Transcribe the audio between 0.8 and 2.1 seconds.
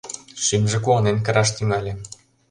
куанен кыраш тӱҥале.